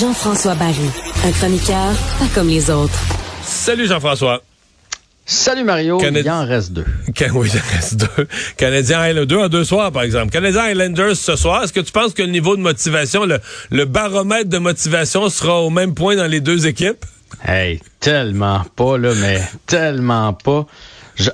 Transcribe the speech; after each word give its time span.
Jean-François 0.00 0.54
Barry, 0.54 0.74
un 1.24 1.32
chroniqueur 1.32 1.92
pas 2.18 2.26
comme 2.32 2.48
les 2.48 2.70
autres. 2.70 2.98
Salut 3.42 3.86
Jean-François. 3.88 4.42
Salut 5.26 5.64
Mario, 5.64 6.00
il 6.00 6.24
y 6.24 6.30
en 6.30 6.46
reste 6.46 6.72
deux. 6.72 6.84
oui, 7.34 7.50
il 7.52 7.58
en 7.58 7.74
reste 7.74 7.96
deux. 7.96 8.28
Canadien 8.56 9.08
Islanders, 9.08 9.26
deux 9.26 9.36
en 9.38 9.48
deux 9.48 9.64
soirs, 9.64 9.90
par 9.90 10.02
exemple. 10.04 10.30
Canadien 10.30 10.70
Islanders 10.70 11.16
ce 11.16 11.34
soir, 11.34 11.64
est-ce 11.64 11.72
que 11.72 11.80
tu 11.80 11.90
penses 11.90 12.14
que 12.14 12.22
le 12.22 12.30
niveau 12.30 12.56
de 12.56 12.62
motivation, 12.62 13.26
le, 13.26 13.84
baromètre 13.84 14.48
de 14.48 14.58
motivation 14.58 15.28
sera 15.28 15.60
au 15.60 15.70
même 15.70 15.94
point 15.94 16.14
dans 16.14 16.28
les 16.28 16.40
deux 16.40 16.66
équipes? 16.68 17.04
Hey, 17.44 17.80
tellement 18.00 18.62
pas, 18.76 18.98
là, 18.98 19.12
mais 19.20 19.40
tellement 19.66 20.32
pas. 20.32 20.66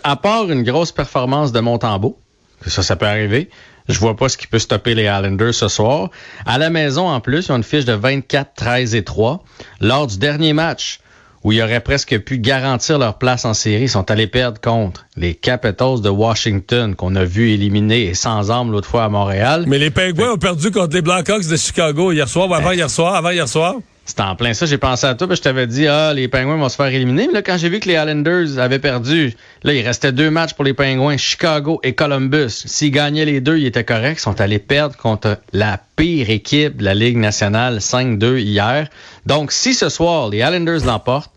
à 0.03 0.17
part 0.17 0.51
une 0.51 0.63
grosse 0.63 0.93
performance 0.93 1.53
de 1.53 1.61
Montembeau, 1.61 2.19
que 2.61 2.71
ça, 2.71 2.83
ça 2.83 2.97
peut 2.97 3.07
arriver, 3.07 3.51
je 3.89 3.99
vois 3.99 4.17
pas 4.17 4.29
ce 4.29 4.37
qui 4.37 4.47
peut 4.47 4.59
stopper 4.59 4.95
les 4.95 5.05
Islanders 5.05 5.55
ce 5.55 5.69
soir. 5.69 6.11
À 6.47 6.59
la 6.59 6.71
maison, 6.71 7.09
en 7.09 7.21
plus, 7.21 7.47
ils 7.47 7.53
ont 7.53 7.57
une 7.57 7.63
fiche 7.63 7.85
de 7.85 7.93
24, 7.93 8.53
13 8.55 8.95
et 8.95 9.05
3. 9.05 9.43
Lors 9.81 10.07
du 10.07 10.19
dernier 10.19 10.55
match, 10.55 11.01
où 11.43 11.53
ils 11.53 11.63
auraient 11.63 11.81
presque 11.81 12.19
pu 12.21 12.39
garantir 12.39 12.99
leur 12.99 13.19
place 13.19 13.45
en 13.45 13.53
série, 13.53 13.83
ils 13.83 13.89
sont 13.91 14.11
allés 14.11 14.27
perdre 14.27 14.59
contre 14.59 15.05
les 15.17 15.35
Capitals 15.35 16.01
de 16.01 16.09
Washington, 16.09 16.95
qu'on 16.95 17.15
a 17.15 17.25
vu 17.25 17.51
éliminer 17.51 18.05
et 18.07 18.15
sans 18.15 18.51
armes 18.51 18.73
l'autre 18.73 18.89
fois 18.89 19.05
à 19.05 19.09
Montréal. 19.11 19.65
Mais 19.67 19.79
les 19.79 19.91
Penguins 19.91 20.33
ont 20.33 20.39
perdu 20.39 20.71
contre 20.71 20.95
les 20.95 21.03
Blackhawks 21.03 21.47
de 21.47 21.57
Chicago 21.57 22.13
hier 22.13 22.29
soir, 22.29 22.49
ou 22.49 22.55
avant 22.55 22.73
hier 22.73 22.89
soir, 22.89 23.15
avant 23.15 23.31
hier 23.31 23.49
soir. 23.49 23.75
C'était 24.07 24.23
en 24.23 24.37
plein 24.37 24.53
ça. 24.53 24.67
J'ai 24.67 24.79
pensé 24.79 25.07
à 25.07 25.15
toi, 25.15 25.27
puis 25.27 25.37
je 25.37 25.43
t'avais 25.43 25.67
dit, 25.67 25.87
ah, 25.87 26.13
les 26.13 26.29
Penguins 26.29 26.57
vont 26.57 26.69
se 26.69 26.77
faire 26.77 26.87
éliminer. 26.87 27.27
Mais 27.27 27.33
là, 27.33 27.43
quand 27.43 27.57
j'ai 27.57 27.71
vu 27.71 27.81
que 27.81 27.89
les 27.89 27.95
Islanders 27.95 28.59
avaient 28.59 28.79
perdu, 28.79 29.35
là, 29.63 29.73
il 29.73 29.81
restait 29.85 30.13
deux 30.13 30.31
matchs 30.31 30.53
pour 30.53 30.65
les 30.65 30.75
Penguins, 30.75 31.17
Chicago 31.17 31.81
et 31.83 31.95
Columbus. 31.95 32.51
S'ils 32.51 32.91
gagnaient 32.91 33.25
les 33.25 33.41
deux, 33.41 33.59
ils 33.59 33.67
étaient 33.67 33.85
corrects. 33.85 34.19
Ils 34.19 34.23
sont 34.23 34.41
allés 34.41 34.59
perdre 34.59 34.97
contre 34.97 35.39
la 35.53 35.81
pire 35.97 36.29
équipe 36.29 36.77
de 36.77 36.85
la 36.85 36.95
Ligue 36.95 37.17
nationale, 37.17 37.79
5-2 37.79 38.39
hier. 38.39 38.89
Donc, 39.25 39.53
si 39.53 39.73
ce 39.73 39.89
soir, 39.89 40.29
les 40.29 40.39
Islanders 40.39 40.85
l'emportent, 40.85 41.34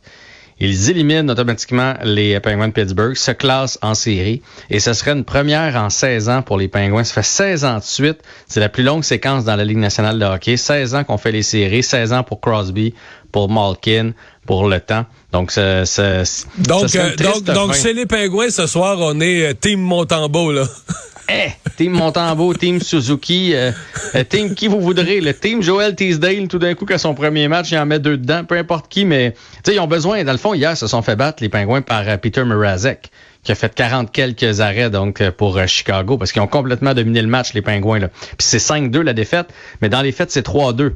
ils 0.59 0.89
éliminent 0.89 1.29
automatiquement 1.29 1.93
les 2.03 2.39
Penguins 2.39 2.69
de 2.69 2.73
Pittsburgh, 2.73 3.15
se 3.15 3.31
classent 3.31 3.77
en 3.81 3.93
série 3.93 4.41
et 4.69 4.79
ce 4.79 4.93
serait 4.93 5.11
une 5.11 5.23
première 5.23 5.75
en 5.75 5.89
16 5.89 6.29
ans 6.29 6.41
pour 6.41 6.57
les 6.57 6.67
Penguins. 6.67 7.03
Ça 7.03 7.13
fait 7.13 7.23
16 7.23 7.65
ans 7.65 7.77
de 7.77 7.83
suite. 7.83 8.19
C'est 8.47 8.59
la 8.59 8.69
plus 8.69 8.83
longue 8.83 9.03
séquence 9.03 9.45
dans 9.45 9.55
la 9.55 9.65
Ligue 9.65 9.77
nationale 9.77 10.17
de 10.17 10.25
hockey. 10.25 10.57
16 10.57 10.95
ans 10.95 11.03
qu'on 11.03 11.17
fait 11.17 11.31
les 11.31 11.43
séries, 11.43 11.83
16 11.83 12.13
ans 12.13 12.23
pour 12.23 12.41
Crosby, 12.41 12.93
pour 13.31 13.49
Malkin, 13.49 14.13
pour 14.45 14.67
le 14.67 14.79
temps. 14.79 15.05
Donc, 15.31 15.51
ça, 15.51 15.85
ça, 15.85 16.23
donc, 16.57 16.95
euh, 16.95 17.15
donc, 17.15 17.43
donc 17.43 17.73
chez 17.75 17.93
les 17.93 18.05
Penguins, 18.05 18.49
ce 18.49 18.65
soir, 18.65 18.97
on 18.99 19.19
est 19.19 19.49
euh, 19.49 19.53
Team 19.53 19.81
Montembeau, 19.81 20.51
là. 20.51 20.63
Eh, 21.29 21.49
team 21.75 21.91
Montembeau, 21.91 22.53
Team 22.53 22.79
Suzuki, 22.79 23.53
euh, 23.53 23.71
euh, 24.15 24.23
Team 24.23 24.55
qui 24.55 24.67
vous 24.67 24.79
voudrez. 24.79 25.19
Le 25.19 25.33
Team 25.33 25.61
Joel 25.61 25.93
Teasdale, 25.93 26.47
tout 26.47 26.57
d'un 26.57 26.73
coup, 26.73 26.85
qu'à 26.85 26.97
son 26.97 27.13
premier 27.13 27.49
match, 27.49 27.71
il 27.71 27.77
en 27.77 27.85
met 27.85 27.99
deux 27.99 28.17
dedans, 28.17 28.45
peu 28.45 28.55
importe 28.55 28.87
qui, 28.87 29.03
mais 29.03 29.33
ils 29.67 29.79
ont 29.81 29.87
besoin. 29.87 30.23
Dans 30.23 30.31
le 30.31 30.37
fond, 30.37 30.53
hier, 30.53 30.77
se 30.77 30.87
sont 30.87 31.01
fait 31.01 31.17
battre 31.17 31.43
les 31.43 31.49
Pingouins 31.49 31.81
par 31.81 32.07
euh, 32.07 32.15
Peter 32.15 32.45
Mrazek, 32.45 33.11
qui 33.43 33.51
a 33.51 33.55
fait 33.55 33.73
40 33.75 34.09
quelques 34.09 34.61
arrêts 34.61 34.89
donc 34.89 35.29
pour 35.31 35.59
Chicago, 35.67 36.17
parce 36.17 36.31
qu'ils 36.31 36.41
ont 36.41 36.47
complètement 36.47 36.93
dominé 36.93 37.21
le 37.21 37.27
match, 37.27 37.53
les 37.53 37.61
Pingouins. 37.61 37.99
Là. 37.99 38.07
Puis 38.07 38.47
c'est 38.47 38.57
5-2 38.59 39.01
la 39.01 39.13
défaite, 39.13 39.47
mais 39.81 39.89
dans 39.89 40.01
les 40.01 40.13
fêtes, 40.13 40.31
c'est 40.31 40.45
3-2. 40.45 40.91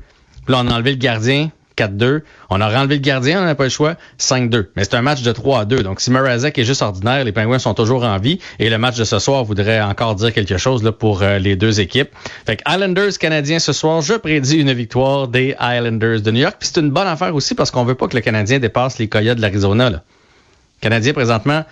Puis 0.46 0.54
là, 0.54 0.62
on 0.64 0.68
a 0.68 0.76
enlevé 0.76 0.92
le 0.92 0.98
gardien, 0.98 1.50
4-2. 1.78 2.22
On 2.50 2.62
a 2.62 2.70
renlevé 2.70 2.96
le 2.96 3.02
gardien, 3.02 3.42
on 3.42 3.46
n'a 3.46 3.56
pas 3.56 3.66
le 3.66 3.70
choix, 3.70 3.96
5-2. 4.20 4.68
Mais 4.76 4.84
c'est 4.84 4.96
un 4.96 5.02
match 5.02 5.22
de 5.22 5.32
3-2. 5.32 5.82
Donc, 5.82 6.02
si 6.02 6.12
Mrazek 6.12 6.58
est 6.58 6.64
juste 6.64 6.82
ordinaire, 6.82 7.24
les 7.24 7.32
Penguins 7.32 7.60
sont 7.60 7.74
toujours 7.74 8.04
en 8.04 8.18
vie. 8.18 8.40
Et 8.60 8.70
le 8.70 8.78
match 8.78 8.98
de 8.98 9.04
ce 9.04 9.20
soir 9.20 9.44
voudrait 9.44 9.82
encore 9.82 10.16
dire 10.16 10.34
quelque 10.34 10.58
chose 10.58 10.90
pour 10.98 11.22
euh, 11.22 11.40
les 11.40 11.56
deux 11.56 11.80
équipes. 11.80 12.10
Fait 12.46 12.58
que 12.58 12.64
Islanders 12.70 13.18
Canadiens 13.20 13.60
ce 13.60 13.74
soir, 13.74 14.02
je 14.02 14.14
prédis 14.14 14.58
une 14.58 14.74
victoire 14.74 15.28
des 15.28 15.56
Islanders 15.60 16.22
de 16.22 16.32
New 16.32 16.42
York. 16.42 16.56
Puis 16.60 16.70
c'est 16.72 16.82
une 16.82 16.92
bonne 16.92 17.08
affaire 17.08 17.36
aussi 17.36 17.56
parce 17.56 17.72
qu'on 17.72 17.84
veut 17.84 17.96
pas 17.96 18.08
que 18.08 18.16
le 18.16 18.22
Canadien 18.22 18.60
dépasse 18.60 19.00
les 19.00 19.08
Coyotes 19.08 19.38
de 19.38 19.42
l'Arizona. 19.42 20.04
Canadien, 20.82 21.14
présentement, 21.14 21.64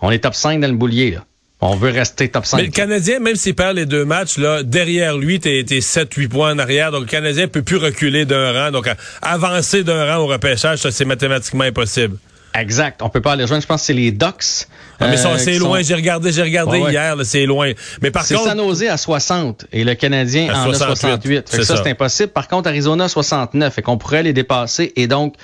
on 0.00 0.10
est 0.10 0.20
top 0.20 0.34
5 0.34 0.60
dans 0.60 0.68
le 0.68 0.76
boulier. 0.76 1.18
On 1.60 1.74
veut 1.74 1.90
rester 1.90 2.28
top 2.28 2.46
5. 2.46 2.56
Mais 2.56 2.62
le 2.64 2.70
Canadien, 2.70 3.18
même 3.18 3.34
s'il 3.34 3.54
perd 3.54 3.76
les 3.76 3.86
deux 3.86 4.04
matchs, 4.04 4.38
là, 4.38 4.62
derrière 4.62 5.16
lui, 5.16 5.40
t'es 5.40 5.62
7-8 5.62 6.28
points 6.28 6.52
en 6.54 6.58
arrière. 6.58 6.92
Donc, 6.92 7.02
le 7.02 7.06
Canadien 7.08 7.48
peut 7.48 7.62
plus 7.62 7.78
reculer 7.78 8.24
d'un 8.24 8.52
rang. 8.52 8.70
Donc, 8.70 8.88
avancer 9.22 9.82
d'un 9.82 10.04
rang 10.04 10.22
au 10.22 10.26
repêchage, 10.26 10.78
ça, 10.78 10.92
c'est 10.92 11.04
mathématiquement 11.04 11.64
impossible. 11.64 12.16
Exact. 12.54 13.02
On 13.02 13.08
peut 13.08 13.20
pas 13.20 13.32
aller 13.32 13.42
rejoindre. 13.42 13.62
Je 13.62 13.66
pense 13.66 13.82
que 13.82 13.86
c'est 13.86 13.92
les 13.92 14.12
Ducks. 14.12 14.68
Ah, 15.00 15.08
mais 15.08 15.16
ça, 15.16 15.30
euh, 15.30 15.38
c'est 15.38 15.58
loin. 15.58 15.82
J'ai 15.82 15.94
regardé, 15.94 16.32
j'ai 16.32 16.42
regardé 16.42 16.78
hier, 16.78 17.14
c'est 17.24 17.46
loin. 17.46 17.72
Mais 18.02 18.10
par 18.10 18.26
contre. 18.26 18.42
C'est 18.42 18.48
San 18.48 18.58
Jose 18.58 18.84
à 18.84 18.96
60 18.96 19.66
et 19.72 19.84
le 19.84 19.94
Canadien 19.94 20.52
en 20.54 20.72
68. 20.72 21.48
ça, 21.48 21.76
c'est 21.76 21.90
impossible. 21.90 22.32
Par 22.32 22.48
contre, 22.48 22.68
Arizona 22.68 23.08
69. 23.08 23.74
Fait 23.74 23.82
qu'on 23.82 23.98
pourrait 23.98 24.22
les 24.22 24.32
dépasser 24.32 24.92
et 24.96 25.06
donc 25.06 25.34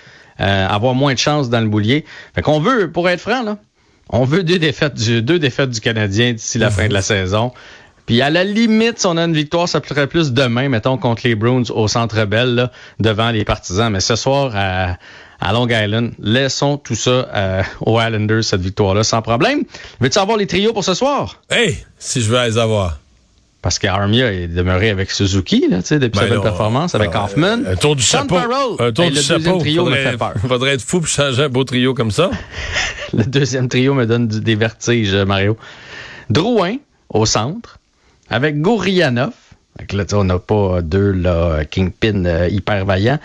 euh, 0.41 0.69
avoir 0.69 0.95
moins 0.95 1.15
de 1.15 1.19
chance 1.19 1.51
dans 1.51 1.61
le 1.61 1.69
boulier. 1.69 2.05
Fait 2.35 2.43
qu'on 2.43 2.59
veut, 2.59 2.91
pour 2.91 3.09
être 3.09 3.21
franc, 3.21 3.43
là, 3.43 3.59
on 4.11 4.25
veut 4.25 4.43
deux 4.43 4.59
défaites 4.59 4.95
du, 4.95 5.23
deux 5.23 5.39
défaites 5.39 5.71
du 5.71 5.81
Canadien 5.81 6.33
d'ici 6.33 6.59
la 6.59 6.71
fin 6.71 6.89
de 6.89 6.93
la 6.93 7.03
saison. 7.03 7.53
Puis 8.07 8.21
à 8.21 8.29
la 8.29 8.45
limite, 8.45 8.99
si 8.99 9.07
on 9.07 9.17
a 9.17 9.25
une 9.25 9.35
victoire, 9.35 9.69
ça 9.69 9.81
pourrait 9.81 10.07
plus 10.07 10.33
demain, 10.33 10.69
mettons, 10.69 10.99
contre 10.99 11.23
les 11.25 11.35
Bruins 11.35 11.63
au 11.71 11.89
Centre 11.89 12.25
Bell, 12.27 12.71
devant 13.01 13.31
les 13.31 13.45
partisans. 13.45 13.91
Mais 13.91 14.01
ce 14.01 14.15
soir, 14.15 14.53
à, 14.55 15.53
Long 15.53 15.67
Island, 15.69 16.13
laissons 16.19 16.77
tout 16.77 16.95
ça 16.95 17.11
euh, 17.11 17.63
aux 17.81 18.01
Islanders, 18.01 18.45
cette 18.45 18.61
victoire-là, 18.61 19.05
sans 19.05 19.23
problème. 19.23 19.65
Veux-tu 20.01 20.19
avoir 20.19 20.37
les 20.37 20.47
trios 20.47 20.73
pour 20.73 20.85
ce 20.85 20.95
soir? 20.95 21.41
Hey, 21.51 21.79
si 21.99 22.21
je 22.21 22.31
veux 22.31 22.43
les 22.45 22.59
avoir. 22.59 22.99
Parce 23.65 23.79
qu'Armia 23.79 24.31
est 24.31 24.47
demeuré 24.47 24.91
avec 24.91 25.11
Suzuki, 25.11 25.69
là, 25.71 25.79
depuis 25.79 25.99
ben 26.11 26.21
sa 26.21 26.27
belle 26.27 26.43
performance, 26.43 26.95
avec 26.95 27.15
euh, 27.15 27.19
Hoffman. 27.19 27.65
Un 27.67 27.77
tour 27.77 27.97
du 27.97 28.03
chapeau. 28.03 28.37
un 28.79 28.93
tour 28.93 29.11
du 29.11 29.17
chapeau. 29.17 29.57
Trio 29.57 29.85
faudrait, 29.85 30.05
me 30.05 30.11
fait 30.11 30.17
peur. 30.19 30.35
faudrait 30.49 30.75
être 30.75 30.83
fou 30.83 31.01
pour 31.01 31.09
changer 31.09 31.45
un 31.45 31.49
beau 31.49 31.65
trio 31.65 31.95
comme 31.95 32.11
ça. 32.11 32.31
le 33.15 33.25
deuxième 33.25 33.71
trio 33.71 33.95
me 33.95 34.05
donne 34.05 34.29
des 34.29 34.55
vertiges, 34.55 35.15
Mario. 35.15 35.57
Drouin, 36.29 36.77
au 37.09 37.25
centre, 37.25 37.79
avec 38.29 38.61
Gourianov. 38.61 39.33
Là, 39.95 40.05
on 40.13 40.25
n'a 40.25 40.39
pas 40.39 40.83
deux 40.83 41.13
là, 41.13 41.65
Kingpin 41.65 42.27
euh, 42.27 42.49
hyper 42.51 42.85
vaillants. 42.85 43.19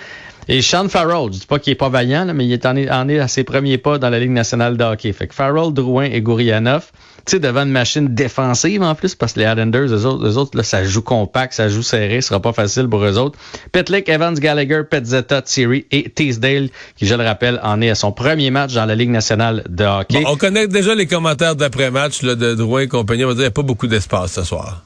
Et 0.51 0.63
Sean 0.63 0.89
Farrell, 0.89 1.31
je 1.31 1.41
dis 1.41 1.45
pas 1.45 1.59
qu'il 1.59 1.73
est 1.73 1.75
pas 1.75 1.89
vaillant, 1.89 2.25
mais 2.33 2.43
il 2.43 2.51
est 2.51 2.65
en, 2.65 2.75
est 2.75 3.19
à 3.19 3.27
ses 3.27 3.43
premiers 3.43 3.77
pas 3.77 3.99
dans 3.99 4.09
la 4.09 4.19
Ligue 4.19 4.31
nationale 4.31 4.77
de 4.77 4.83
hockey. 4.83 5.13
Fait 5.13 5.27
que 5.27 5.35
Farrell, 5.35 5.71
Drouin 5.71 6.05
et 6.05 6.21
Gourianov, 6.21 6.87
tu 7.27 7.35
sais, 7.35 7.39
devant 7.39 7.61
une 7.61 7.71
machine 7.71 8.15
défensive 8.15 8.81
en 8.81 8.95
plus, 8.95 9.13
parce 9.13 9.33
que 9.33 9.41
les 9.41 9.45
Islanders, 9.45 9.93
eux 9.93 10.05
autres, 10.07 10.27
eux 10.27 10.37
autres 10.37 10.57
là, 10.57 10.63
ça 10.63 10.83
joue 10.83 11.03
compact, 11.03 11.53
ça 11.53 11.69
joue 11.69 11.83
serré, 11.83 12.21
ce 12.21 12.29
sera 12.29 12.39
pas 12.39 12.51
facile 12.51 12.89
pour 12.89 13.03
eux 13.03 13.19
autres. 13.19 13.37
Petlick, 13.71 14.09
Evans, 14.09 14.33
Gallagher, 14.33 14.81
Petzetta, 14.89 15.43
Thierry 15.43 15.85
et 15.91 16.09
Teasdale, 16.09 16.69
qui, 16.95 17.05
je 17.05 17.13
le 17.13 17.23
rappelle, 17.23 17.59
en 17.61 17.79
est 17.83 17.91
à 17.91 17.95
son 17.95 18.11
premier 18.11 18.49
match 18.49 18.73
dans 18.73 18.85
la 18.85 18.95
Ligue 18.95 19.11
nationale 19.11 19.63
de 19.69 19.83
hockey. 19.83 20.23
on 20.25 20.35
connaît 20.35 20.67
déjà 20.67 20.95
les 20.95 21.05
commentaires 21.05 21.55
d'après-match 21.55 22.23
de 22.23 22.55
Drouin 22.55 22.81
et 22.81 22.87
compagnie. 22.87 23.23
On 23.23 23.27
va 23.27 23.33
dire 23.35 23.41
qu'il 23.41 23.43
n'y 23.43 23.49
a 23.49 23.51
pas 23.51 23.61
beaucoup 23.61 23.85
d'espace 23.85 24.31
ce 24.31 24.43
soir. 24.43 24.83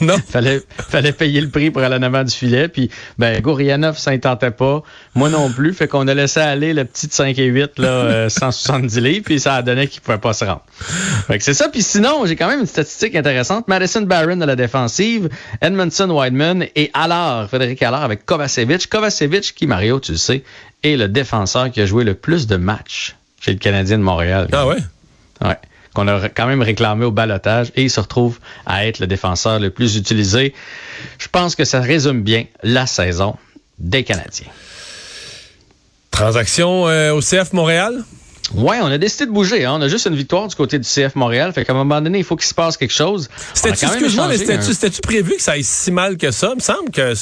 Non. 0.00 0.16
fallait, 0.28 0.60
fallait 0.76 1.12
payer 1.12 1.40
le 1.40 1.48
prix 1.48 1.70
pour 1.70 1.82
aller 1.82 1.96
en 1.96 2.02
avant 2.02 2.24
du 2.24 2.34
filet. 2.34 2.68
Puis, 2.68 2.90
ben, 3.18 3.40
Gourianov, 3.40 3.98
ça 3.98 4.12
ne 4.12 4.16
tentait 4.16 4.50
pas. 4.50 4.82
Moi 5.14 5.28
non 5.28 5.50
plus. 5.50 5.74
Fait 5.74 5.88
qu'on 5.88 6.06
a 6.08 6.14
laissé 6.14 6.40
aller 6.40 6.72
le 6.72 6.84
petit 6.84 7.08
5 7.10 7.38
et 7.38 7.46
8, 7.46 7.78
là, 7.78 8.28
170 8.28 8.96
euh, 8.96 9.00
livres, 9.08 9.24
puis 9.24 9.40
ça 9.40 9.56
a 9.56 9.62
donné 9.62 9.86
qu'il 9.86 10.00
pouvait 10.00 10.18
pas 10.18 10.32
se 10.32 10.44
rendre. 10.44 10.62
Fait 11.26 11.38
que 11.38 11.44
c'est 11.44 11.54
ça. 11.54 11.68
Puis 11.68 11.82
sinon, 11.82 12.26
j'ai 12.26 12.36
quand 12.36 12.48
même 12.48 12.60
une 12.60 12.66
statistique 12.66 13.14
intéressante. 13.14 13.68
Madison 13.68 14.02
Barron 14.02 14.40
à 14.40 14.46
la 14.46 14.56
défensive, 14.56 15.28
Edmondson 15.60 16.10
Wideman 16.10 16.66
et 16.76 16.90
alors 16.94 17.48
Frédéric 17.48 17.82
Allard 17.82 18.02
avec 18.02 18.26
Kovacevic. 18.26 18.88
Kovacevic, 18.88 19.54
qui, 19.54 19.66
Mario, 19.66 20.00
tu 20.00 20.12
le 20.12 20.18
sais, 20.18 20.42
est 20.82 20.96
le 20.96 21.08
défenseur 21.08 21.70
qui 21.70 21.80
a 21.80 21.86
joué 21.86 22.04
le 22.04 22.14
plus 22.14 22.46
de 22.46 22.56
matchs 22.56 23.16
chez 23.40 23.52
le 23.52 23.58
Canadien 23.58 23.98
de 23.98 24.02
Montréal. 24.02 24.48
Ah 24.52 24.66
ouais? 24.66 24.78
Ouais 25.42 25.56
qu'on 25.98 26.06
a 26.06 26.28
quand 26.28 26.46
même 26.46 26.62
réclamé 26.62 27.04
au 27.04 27.10
balotage 27.10 27.72
et 27.74 27.82
il 27.82 27.90
se 27.90 27.98
retrouve 27.98 28.38
à 28.66 28.86
être 28.86 29.00
le 29.00 29.08
défenseur 29.08 29.58
le 29.58 29.70
plus 29.70 29.96
utilisé. 29.96 30.54
Je 31.18 31.26
pense 31.26 31.56
que 31.56 31.64
ça 31.64 31.80
résume 31.80 32.22
bien 32.22 32.44
la 32.62 32.86
saison 32.86 33.36
des 33.80 34.04
Canadiens. 34.04 34.46
Transaction 36.12 36.86
euh, 36.86 37.12
au 37.12 37.20
CF 37.20 37.52
Montréal? 37.52 38.04
Oui, 38.54 38.76
on 38.80 38.86
a 38.86 38.96
décidé 38.96 39.26
de 39.26 39.32
bouger. 39.32 39.64
Hein. 39.64 39.74
On 39.76 39.82
a 39.82 39.88
juste 39.88 40.06
une 40.06 40.14
victoire 40.14 40.46
du 40.46 40.54
côté 40.54 40.78
du 40.78 40.88
CF 40.88 41.16
Montréal. 41.16 41.52
Fait 41.52 41.64
qu'à 41.64 41.72
un 41.72 41.76
moment 41.76 42.00
donné, 42.00 42.18
il 42.18 42.24
faut 42.24 42.36
qu'il 42.36 42.46
se 42.46 42.54
passe 42.54 42.76
quelque 42.76 42.94
chose. 42.94 43.28
C'était-tu 43.54 45.00
prévu 45.02 45.34
que 45.34 45.42
ça 45.42 45.52
aille 45.52 45.64
si 45.64 45.90
mal 45.90 46.16
que 46.16 46.30
ça? 46.30 46.50
Il 46.52 46.56
me 46.56 46.60
semble 46.60 46.90
que... 46.92 47.12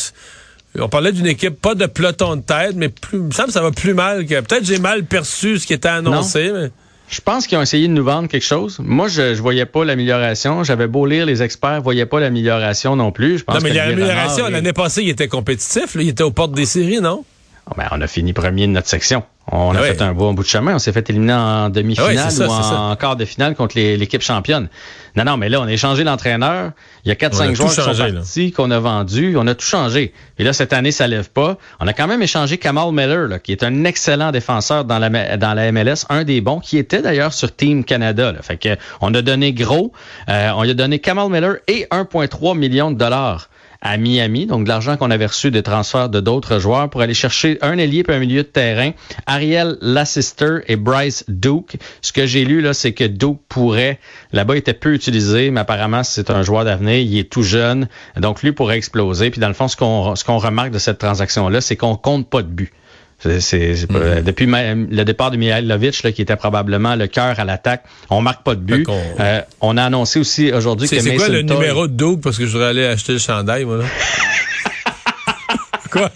On 0.79 0.91
parlait 0.91 1.13
d'une 1.13 1.27
équipe, 1.27 1.59
pas 1.63 1.75
de 1.75 1.87
peloton 1.87 2.37
de 2.37 2.43
tête, 2.43 2.75
mais 2.77 2.91
plus, 2.91 3.17
il 3.17 3.25
me 3.25 3.31
semble 3.31 3.49
que 3.49 3.55
ça 3.55 3.63
va 3.63 3.71
plus 3.71 3.95
mal 3.95 4.27
que. 4.27 4.39
Peut-être 4.43 4.65
j'ai 4.65 4.79
mal 4.79 5.05
perçu 5.05 5.59
ce 5.59 5.67
qui 5.67 5.73
était 5.73 5.89
annoncé, 5.89 6.51
mais. 6.53 6.71
Je 7.09 7.21
pense 7.21 7.47
qu'ils 7.47 7.57
ont 7.57 7.63
essayé 7.63 7.87
de 7.87 7.93
nous 7.93 8.05
vendre 8.05 8.29
quelque 8.29 8.45
chose. 8.45 8.79
Moi, 8.83 9.09
je, 9.09 9.35
je 9.35 9.41
voyais 9.41 9.67
pas 9.67 9.85
l'amélioration. 9.85 10.65
J'avais 10.65 10.89
beau 10.89 11.07
lire, 11.07 11.25
les 11.25 11.43
experts 11.43 11.81
voyaient 11.81 12.07
pas 12.07 12.19
l'amélioration 12.21 12.97
non 12.97 13.13
plus. 13.13 13.39
Je 13.39 13.45
pense 13.45 13.57
non, 13.57 13.61
mais 13.63 13.73
l'amélioration, 13.73 14.49
l'année 14.49 14.73
passée, 14.73 15.03
il 15.03 15.11
était 15.11 15.29
compétitif. 15.29 15.95
il 15.95 16.09
était 16.09 16.25
aux 16.25 16.33
portes 16.33 16.53
des 16.53 16.67
séries, 16.67 17.01
non? 17.01 17.25
Oh, 17.69 17.75
ben, 17.77 17.89
on 17.91 18.01
a 18.01 18.07
fini 18.07 18.33
premier 18.33 18.67
de 18.69 18.73
notre 18.73 18.87
section. 18.87 19.25
On 19.51 19.75
a 19.75 19.83
fait 19.83 20.03
un 20.03 20.13
bon 20.13 20.35
bout 20.35 20.43
de 20.43 20.49
chemin. 20.49 20.75
On 20.75 20.79
s'est 20.79 20.93
fait 20.93 21.09
éliminer 21.11 21.33
en 21.33 21.69
demi-finale 21.69 22.33
ou 22.41 22.51
en 22.51 22.97
quart 22.97 23.17
de 23.17 23.25
finale 23.25 23.55
contre 23.55 23.77
l'équipe 23.77 24.23
championne. 24.23 24.69
Non, 25.17 25.25
non, 25.25 25.37
mais 25.37 25.49
là, 25.49 25.61
on 25.61 25.65
a 25.65 25.73
échangé 25.73 26.03
l'entraîneur. 26.05 26.73
Il 27.05 27.09
y 27.09 27.13
a 27.13 27.15
4-5 27.15 27.55
joueurs 27.55 27.71
qui 27.71 27.75
sont 27.77 28.13
partis, 28.15 28.53
qu'on 28.53 28.71
a 28.71 28.79
vendus. 28.79 29.37
On 29.37 29.47
a 29.47 29.55
tout 29.55 29.65
changé. 29.65 30.13
Et 30.39 30.45
là, 30.45 30.53
cette 30.53 30.73
année, 30.73 30.91
ça 30.91 31.07
lève 31.07 31.31
pas. 31.31 31.59
On 31.81 31.87
a 31.87 31.93
quand 31.93 32.09
même 32.09 32.23
échangé 32.23 32.59
Kamal 32.59 32.93
Miller, 32.93 33.29
là, 33.29 33.39
qui 33.39 33.53
est 33.53 33.63
un 33.63 33.85
excellent 33.85 34.33
défenseur 34.33 34.85
dans 34.85 34.99
la, 34.99 35.37
dans 35.37 35.55
la 35.55 35.73
MLS, 35.73 36.07
un 36.09 36.25
des 36.25 36.41
bons, 36.41 36.61
qui 36.61 36.79
était 36.79 37.03
d'ailleurs 37.03 37.33
sur 37.33 37.55
Team 37.55 37.85
Canada. 37.85 38.33
Là. 38.33 38.43
Fait 38.43 38.57
que 38.57 38.77
on 39.01 39.15
a 39.15 39.23
donné 39.23 39.53
gros. 39.53 39.93
Euh, 40.29 40.51
on 40.57 40.69
a 40.69 40.75
donné 40.75 40.99
Kamal 40.99 41.31
Miller 41.31 41.57
et 41.69 41.87
1,3 41.91 42.57
million 42.57 42.91
de 42.91 42.97
dollars 42.97 43.49
à 43.87 43.97
Miami, 43.99 44.47
donc 44.47 44.65
de 44.65 44.69
l'argent 44.69 44.97
qu'on 44.97 45.13
avait 45.13 45.27
reçu 45.27 45.53
des 45.53 45.63
transferts 45.63 46.09
de 46.09 46.19
d'autres 46.19 46.59
joueurs 46.59 46.91
pour 46.91 47.03
aller 47.03 47.15
chercher 47.15 47.57
un 47.63 47.79
ailier 47.79 48.05
et 48.07 48.13
un 48.13 48.19
milieu 48.19 48.43
de 48.43 48.49
terrain, 48.49 48.91
Ariel 49.27 49.79
Lassister 49.81 50.59
et 50.67 50.75
Bryce 50.75 51.25
Duke. 51.29 51.77
Ce 52.03 52.13
que 52.13 52.27
j'ai 52.27 52.45
lu 52.45 52.61
là, 52.61 52.75
c'est 52.75 52.93
que 52.93 53.05
Duke 53.05 53.39
pourrait, 53.49 54.01
là-bas 54.33 54.57
était 54.57 54.75
peu 54.75 54.93
utilisé, 54.93 55.53
mais 55.53 55.61
apparemment 55.61 56.03
c'est 56.03 56.31
un 56.31 56.43
joueur 56.43 56.65
d'avenir, 56.65 56.97
il 56.97 57.17
est 57.17 57.31
tout 57.31 57.45
jeune, 57.45 57.87
donc 58.17 58.43
lui 58.43 58.51
pourrait 58.51 58.77
exploser. 58.77 59.31
Puis 59.31 59.41
dans 59.41 59.49
le 59.49 59.55
fond, 59.55 59.69
ce 59.69 59.77
qu'on 59.77 60.17
ce 60.17 60.25
qu'on 60.25 60.39
remarque 60.39 60.73
de 60.73 60.79
cette 60.79 60.99
transaction 60.99 61.49
là, 61.49 61.61
c'est 61.61 61.77
qu'on 61.77 61.97
compte 61.97 62.29
pas 62.29 62.43
de 62.43 62.49
but. 62.49 62.73
C'est, 63.19 63.39
mm-hmm. 63.39 64.23
Depuis 64.23 64.47
le 64.47 65.05
départ 65.05 65.31
de 65.31 65.37
Mihailovic, 65.37 66.03
là, 66.03 66.13
qui 66.13 66.23
était 66.23 66.37
probablement 66.37 66.97
le 66.97 67.07
cœur 67.07 67.41
à 67.41 67.45
l'attaque, 67.45 67.85
on 68.11 68.21
marque 68.21 68.45
pas 68.45 68.55
de 68.55 68.61
but. 68.61 68.87
Euh, 69.19 69.41
on 69.61 69.77
a 69.77 69.85
annoncé 69.85 70.21
aussi 70.21 70.53
aujourd'hui 70.53 70.89
que 70.89 71.01
C'est 71.01 71.17
quoi 71.17 71.29
le 71.29 71.43
numéro 71.43 71.87
de 71.87 71.93
Doug? 71.93 72.21
Parce 72.21 72.39
que 72.39 72.47
je 72.47 72.53
voudrais 72.53 72.69
aller 72.69 72.87
acheter 72.87 73.15
le 73.15 73.19
chandail, 73.19 73.65
moi. 73.65 73.79
Là? 73.79 73.85
quoi? 75.91 76.11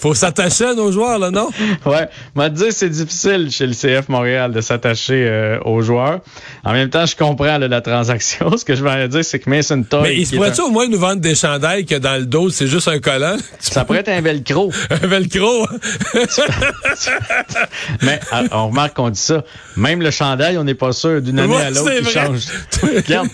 Faut 0.00 0.14
s'attacher 0.14 0.64
à 0.64 0.74
nos 0.74 0.90
joueurs, 0.90 1.18
là, 1.18 1.30
non? 1.30 1.50
ouais. 1.84 2.08
M'a 2.34 2.48
dit 2.48 2.64
c'est 2.70 2.88
difficile 2.88 3.50
chez 3.50 3.66
le 3.66 3.74
CF 3.74 4.08
Montréal 4.08 4.50
de 4.50 4.62
s'attacher 4.62 5.26
euh, 5.28 5.58
aux 5.64 5.82
joueurs. 5.82 6.20
En 6.64 6.72
même 6.72 6.88
temps, 6.88 7.04
je 7.04 7.14
comprends 7.14 7.58
la 7.58 7.80
transaction. 7.82 8.56
Ce 8.56 8.64
que 8.64 8.74
je 8.74 8.82
vais 8.82 9.08
dire, 9.08 9.24
c'est 9.24 9.38
que 9.38 9.50
Mason 9.50 9.82
Toy. 9.82 10.02
Mais 10.02 10.16
il 10.16 10.26
se 10.26 10.34
pourrait-tu 10.34 10.62
au 10.62 10.70
moins 10.70 10.88
nous 10.88 10.98
vendre 10.98 11.20
des 11.20 11.34
chandails 11.34 11.84
que 11.84 11.96
dans 11.96 12.18
le 12.18 12.24
dos, 12.24 12.48
c'est 12.48 12.66
juste 12.66 12.88
un 12.88 12.98
collant? 12.98 13.36
Ça 13.58 13.84
pourrait 13.84 13.98
être 14.00 14.08
un 14.08 14.22
velcro. 14.22 14.72
un 14.90 15.06
velcro? 15.06 15.66
Mais 18.02 18.20
ah, 18.32 18.42
on 18.52 18.68
remarque 18.68 18.96
qu'on 18.96 19.10
dit 19.10 19.20
ça. 19.20 19.44
Même 19.76 20.00
le 20.00 20.10
chandail, 20.10 20.56
on 20.56 20.64
n'est 20.64 20.74
pas 20.74 20.92
sûr 20.92 21.20
d'une 21.20 21.38
année 21.38 21.56
à 21.56 21.70
l'autre 21.70 22.00
qui 22.00 22.10
change. 22.10 22.44
regarde, 22.82 23.28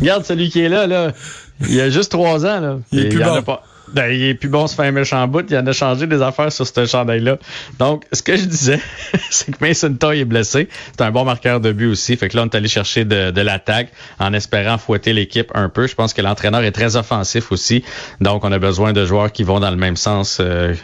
regarde 0.00 0.24
celui 0.24 0.50
qui 0.50 0.60
est 0.60 0.68
là, 0.68 0.86
là. 0.88 1.12
Il 1.60 1.74
y 1.74 1.80
a 1.80 1.90
juste 1.90 2.10
trois 2.10 2.44
ans, 2.44 2.60
là. 2.60 2.78
Il 2.90 3.06
est 3.06 3.08
plus 3.08 3.22
bon. 3.22 3.42
Pas. 3.42 3.62
Ben, 3.88 4.10
il 4.10 4.22
est 4.22 4.34
plus 4.34 4.48
bon 4.48 4.66
se 4.66 4.74
faire 4.74 4.86
un 4.86 4.92
méchant 4.92 5.26
bout. 5.28 5.44
Il 5.50 5.56
en 5.56 5.66
a 5.66 5.72
changé 5.72 6.06
des 6.06 6.22
affaires 6.22 6.52
sur 6.52 6.66
ce 6.66 6.86
chandail-là. 6.86 7.38
Donc, 7.78 8.04
ce 8.12 8.22
que 8.22 8.36
je 8.36 8.44
disais, 8.44 8.80
c'est 9.30 9.56
que 9.56 9.64
Mason 9.64 9.92
Toy 9.94 10.20
est 10.20 10.24
blessé. 10.24 10.68
C'est 10.92 11.02
un 11.02 11.10
bon 11.10 11.24
marqueur 11.24 11.60
de 11.60 11.72
but 11.72 11.88
aussi. 11.88 12.16
Fait 12.16 12.28
que 12.28 12.36
là, 12.36 12.42
on 12.42 12.46
est 12.46 12.54
allé 12.54 12.68
chercher 12.68 13.04
de, 13.04 13.40
l'attaque 13.40 13.88
en 14.18 14.32
espérant 14.32 14.78
fouetter 14.78 15.12
l'équipe 15.12 15.50
un 15.54 15.68
peu. 15.68 15.86
Je 15.86 15.94
pense 15.94 16.14
que 16.14 16.22
l'entraîneur 16.22 16.62
est 16.62 16.72
très 16.72 16.96
offensif 16.96 17.52
aussi. 17.52 17.84
Donc, 18.20 18.44
on 18.44 18.52
a 18.52 18.58
besoin 18.58 18.92
de 18.92 19.04
joueurs 19.04 19.32
qui 19.32 19.42
vont 19.42 19.60
dans 19.60 19.70
le 19.70 19.76
même 19.76 19.96
sens 19.96 20.38
euh, 20.40 20.74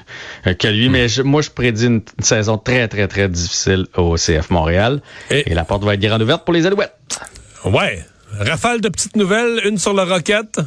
que 0.58 0.68
lui. 0.68 0.88
Mais 0.88 1.06
moi, 1.24 1.40
je 1.40 1.50
prédis 1.50 1.86
une, 1.86 2.02
saison 2.20 2.58
très, 2.58 2.88
très, 2.88 3.08
très 3.08 3.28
difficile 3.28 3.86
au 3.96 4.16
CF 4.16 4.50
Montréal. 4.50 5.00
Et, 5.30 5.54
la 5.54 5.64
porte 5.64 5.82
va 5.84 5.94
être 5.94 6.00
grande 6.00 6.22
ouverte 6.22 6.44
pour 6.44 6.54
les 6.54 6.66
Alouettes. 6.66 6.94
Ouais. 7.64 8.04
Rafale 8.38 8.80
de 8.80 8.88
petites 8.88 9.16
nouvelles. 9.16 9.60
Une 9.64 9.78
sur 9.78 9.94
la 9.94 10.04
roquette. 10.04 10.60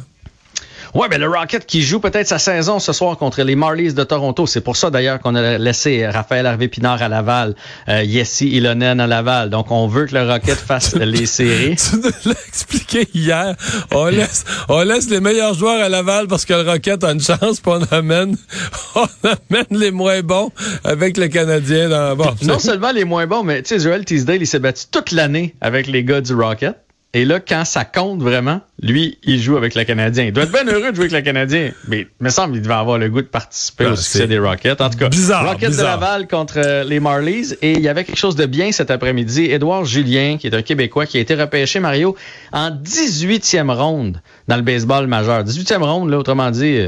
Ouais, 0.94 1.08
ben 1.08 1.18
le 1.18 1.26
Rocket 1.26 1.64
qui 1.64 1.80
joue 1.80 2.00
peut-être 2.00 2.26
sa 2.26 2.38
saison 2.38 2.78
ce 2.78 2.92
soir 2.92 3.16
contre 3.16 3.42
les 3.42 3.56
Marlies 3.56 3.94
de 3.94 4.04
Toronto. 4.04 4.46
C'est 4.46 4.60
pour 4.60 4.76
ça 4.76 4.90
d'ailleurs 4.90 5.20
qu'on 5.20 5.34
a 5.34 5.56
laissé 5.56 6.06
Raphaël 6.06 6.44
Harvey 6.44 6.68
Pinard 6.68 7.00
à 7.00 7.08
Laval, 7.08 7.54
euh, 7.88 8.02
Yessi 8.02 8.50
Ilonen 8.50 9.00
à 9.00 9.06
Laval. 9.06 9.48
Donc 9.48 9.70
on 9.70 9.86
veut 9.86 10.04
que 10.04 10.14
le 10.14 10.30
Rocket 10.30 10.58
fasse 10.66 10.94
les 10.94 11.24
séries. 11.24 11.76
Tu 11.76 11.96
nous 11.96 12.10
l'as 12.26 12.46
expliqué 12.46 13.08
hier. 13.14 13.56
On 13.90 14.04
laisse, 14.08 14.44
on 14.68 14.82
laisse 14.82 15.08
les 15.08 15.20
meilleurs 15.20 15.54
joueurs 15.54 15.82
à 15.82 15.88
Laval 15.88 16.26
parce 16.26 16.44
que 16.44 16.52
le 16.52 16.70
Rocket 16.70 17.02
a 17.04 17.12
une 17.12 17.22
chance, 17.22 17.60
puis 17.60 17.72
on 17.72 17.82
amène, 17.84 18.36
on 18.94 19.06
amène 19.24 19.66
les 19.70 19.92
moins 19.92 20.20
bons 20.20 20.50
avec 20.84 21.16
le 21.16 21.28
Canadien. 21.28 21.88
Dans, 21.88 22.16
bon, 22.16 22.34
non 22.42 22.58
seulement 22.58 22.92
les 22.92 23.06
moins 23.06 23.26
bons, 23.26 23.44
mais 23.44 23.62
tu 23.62 23.68
sais, 23.68 23.80
Joel 23.80 24.04
Teasdale, 24.04 24.42
il 24.42 24.46
s'est 24.46 24.58
battu 24.58 24.84
toute 24.90 25.12
l'année 25.12 25.54
avec 25.62 25.86
les 25.86 26.04
gars 26.04 26.20
du 26.20 26.34
Rocket. 26.34 26.76
Et 27.14 27.26
là, 27.26 27.40
quand 27.40 27.66
ça 27.66 27.84
compte 27.84 28.22
vraiment, 28.22 28.62
lui, 28.80 29.18
il 29.22 29.38
joue 29.38 29.58
avec 29.58 29.74
le 29.74 29.84
Canadien. 29.84 30.24
Il 30.24 30.32
doit 30.32 30.44
être 30.44 30.52
bien 30.52 30.64
heureux 30.64 30.92
de 30.92 30.96
jouer 30.96 31.04
avec 31.04 31.12
le 31.12 31.20
Canadien. 31.20 31.72
Mais 31.86 32.06
il 32.20 32.24
me 32.24 32.30
semble 32.30 32.54
qu'il 32.54 32.62
devait 32.62 32.72
avoir 32.72 32.96
le 32.98 33.10
goût 33.10 33.20
de 33.20 33.26
participer 33.26 33.84
au 33.84 33.96
succès 33.96 34.26
des 34.26 34.38
Rockets. 34.38 34.80
En 34.80 34.88
tout 34.88 34.96
cas, 34.96 35.10
bizarre, 35.10 35.46
Rockets 35.46 35.76
de 35.76 35.82
Laval 35.82 36.26
contre 36.26 36.54
euh, 36.56 36.84
les 36.84 37.00
Marlies. 37.00 37.54
Et 37.60 37.72
il 37.72 37.80
y 37.80 37.88
avait 37.88 38.04
quelque 38.04 38.18
chose 38.18 38.34
de 38.34 38.46
bien 38.46 38.72
cet 38.72 38.90
après-midi. 38.90 39.44
Édouard 39.44 39.84
Julien, 39.84 40.38
qui 40.38 40.46
est 40.46 40.54
un 40.54 40.62
Québécois, 40.62 41.04
qui 41.04 41.18
a 41.18 41.20
été 41.20 41.34
repêché, 41.34 41.80
Mario, 41.80 42.16
en 42.50 42.70
18e 42.70 43.70
ronde 43.70 44.22
dans 44.48 44.56
le 44.56 44.62
baseball 44.62 45.06
majeur. 45.06 45.44
18e 45.44 45.82
ronde, 45.82 46.08
là, 46.08 46.18
autrement 46.18 46.50
dit... 46.50 46.86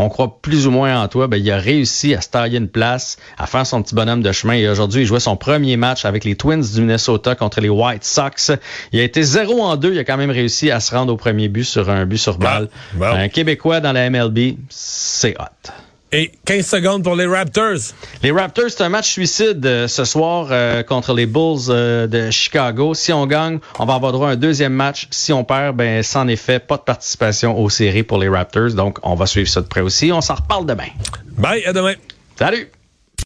On 0.00 0.08
croit 0.08 0.38
plus 0.40 0.66
ou 0.66 0.70
moins 0.70 1.02
en 1.02 1.08
toi, 1.08 1.26
ben, 1.26 1.36
il 1.36 1.50
a 1.50 1.58
réussi 1.58 2.14
à 2.14 2.20
se 2.20 2.28
tailler 2.28 2.58
une 2.58 2.68
place, 2.68 3.16
à 3.36 3.46
faire 3.46 3.66
son 3.66 3.82
petit 3.82 3.94
bonhomme 3.94 4.22
de 4.22 4.30
chemin. 4.30 4.54
Et 4.54 4.68
aujourd'hui, 4.68 5.02
il 5.02 5.06
jouait 5.06 5.20
son 5.20 5.36
premier 5.36 5.76
match 5.76 6.04
avec 6.04 6.24
les 6.24 6.36
Twins 6.36 6.62
du 6.62 6.80
Minnesota 6.80 7.34
contre 7.34 7.60
les 7.60 7.68
White 7.68 8.04
Sox. 8.04 8.52
Il 8.92 9.00
a 9.00 9.02
été 9.02 9.22
0 9.22 9.60
en 9.60 9.76
2. 9.76 9.94
Il 9.94 9.98
a 9.98 10.04
quand 10.04 10.16
même 10.16 10.30
réussi 10.30 10.70
à 10.70 10.78
se 10.78 10.94
rendre 10.94 11.12
au 11.12 11.16
premier 11.16 11.48
but 11.48 11.64
sur 11.64 11.90
un 11.90 12.06
but 12.06 12.18
sur 12.18 12.38
balle. 12.38 12.68
Un 13.00 13.28
Québécois 13.28 13.80
dans 13.80 13.92
la 13.92 14.08
MLB, 14.08 14.56
c'est 14.68 15.36
hot. 15.38 15.72
Et 16.10 16.32
15 16.46 16.66
secondes 16.66 17.04
pour 17.04 17.16
les 17.16 17.26
Raptors. 17.26 17.92
Les 18.22 18.30
Raptors, 18.30 18.70
c'est 18.70 18.82
un 18.82 18.88
match 18.88 19.10
suicide 19.10 19.64
euh, 19.66 19.88
ce 19.88 20.06
soir 20.06 20.48
euh, 20.50 20.82
contre 20.82 21.12
les 21.12 21.26
Bulls 21.26 21.68
euh, 21.68 22.06
de 22.06 22.30
Chicago. 22.30 22.94
Si 22.94 23.12
on 23.12 23.26
gagne, 23.26 23.58
on 23.78 23.84
va 23.84 23.94
avoir 23.94 24.12
droit 24.12 24.28
à 24.28 24.32
un 24.32 24.36
deuxième 24.36 24.72
match. 24.72 25.06
Si 25.10 25.34
on 25.34 25.44
perd, 25.44 25.76
ben 25.76 26.02
sans 26.02 26.26
effet, 26.28 26.60
pas 26.60 26.78
de 26.78 26.82
participation 26.82 27.58
aux 27.58 27.68
séries 27.68 28.04
pour 28.04 28.18
les 28.18 28.28
Raptors. 28.28 28.72
Donc, 28.72 28.98
on 29.02 29.16
va 29.16 29.26
suivre 29.26 29.48
ça 29.48 29.60
de 29.60 29.66
près 29.66 29.82
aussi. 29.82 30.10
On 30.10 30.22
s'en 30.22 30.36
reparle 30.36 30.64
demain. 30.64 30.88
Bye, 31.36 31.64
à 31.66 31.74
demain. 31.74 31.94
Salut! 32.38 32.70